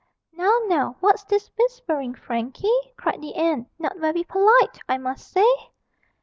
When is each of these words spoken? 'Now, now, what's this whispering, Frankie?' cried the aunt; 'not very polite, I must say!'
'Now, 0.33 0.57
now, 0.65 0.95
what's 0.99 1.23
this 1.25 1.51
whispering, 1.59 2.15
Frankie?' 2.15 2.91
cried 2.97 3.21
the 3.21 3.35
aunt; 3.35 3.67
'not 3.77 3.97
very 3.97 4.23
polite, 4.23 4.79
I 4.89 4.97
must 4.97 5.29
say!' 5.31 5.69